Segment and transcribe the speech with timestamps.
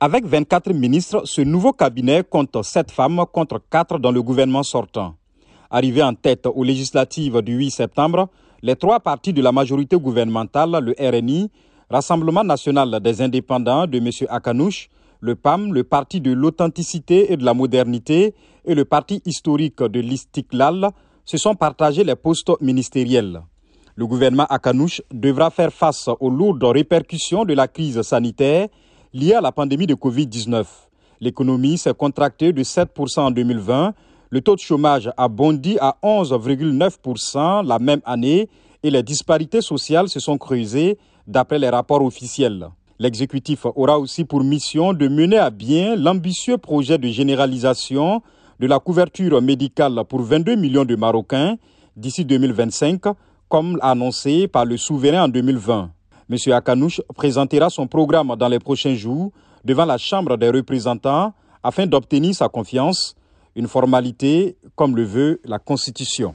[0.00, 5.16] Avec 24 ministres, ce nouveau cabinet compte 7 femmes contre 4 dans le gouvernement sortant.
[5.72, 8.28] Arrivé en tête aux législatives du 8 septembre,
[8.62, 11.50] les trois partis de la majorité gouvernementale, le RNI,
[11.90, 14.10] Rassemblement national des indépendants de M.
[14.28, 14.88] Akanouche,
[15.18, 18.34] le PAM, le Parti de l'authenticité et de la modernité
[18.64, 20.90] et le Parti historique de l'Istiklal
[21.24, 23.40] se sont partagés les postes ministériels.
[23.96, 28.68] Le gouvernement Akanouche devra faire face aux lourdes répercussions de la crise sanitaire
[29.12, 30.64] liée à la pandémie de Covid-19.
[31.20, 33.94] L'économie s'est contractée de 7% en 2020,
[34.30, 38.48] le taux de chômage a bondi à 11,9% la même année
[38.82, 42.68] et les disparités sociales se sont creusées d'après les rapports officiels.
[42.98, 48.22] L'exécutif aura aussi pour mission de mener à bien l'ambitieux projet de généralisation
[48.60, 51.56] de la couverture médicale pour 22 millions de Marocains
[51.96, 53.00] d'ici 2025,
[53.48, 55.90] comme annoncé par le souverain en 2020.
[56.30, 56.36] M.
[56.52, 59.32] Akanouche présentera son programme dans les prochains jours
[59.64, 61.32] devant la Chambre des représentants
[61.62, 63.16] afin d'obtenir sa confiance,
[63.56, 66.34] une formalité comme le veut la Constitution.